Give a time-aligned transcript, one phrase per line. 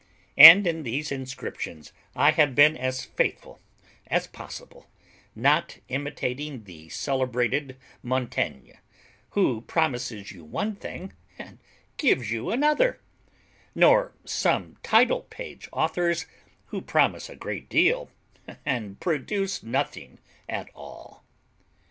[0.39, 3.61] And in these inscriptions I have been as faithful
[4.07, 4.89] as possible,
[5.35, 8.77] not imitating the celebrated Montaigne,
[9.37, 11.59] who promises you one thing and
[11.97, 12.99] gives you another;
[13.75, 16.25] nor some title page authors,
[16.69, 18.09] who promise a great deal
[18.65, 20.17] and produce nothing
[20.49, 21.23] at all.